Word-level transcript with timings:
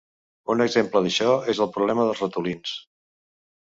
Un 0.53 0.65
exemple 0.65 1.03
d'això 1.05 1.37
és 1.55 1.63
el 1.69 1.71
problema 1.79 2.09
dels 2.11 2.27
ratolins. 2.27 2.77